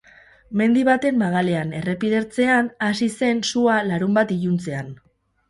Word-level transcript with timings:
Mendi 0.61 0.85
baten 0.87 1.19
magalean, 1.23 1.73
errepide 1.81 2.17
ertzean, 2.21 2.71
hasi 2.87 3.11
zen 3.21 3.45
sua 3.51 3.77
larunbat 3.93 4.35
iluntzean. 4.39 4.93